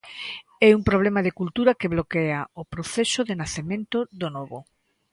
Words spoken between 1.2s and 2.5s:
de cultura que bloquea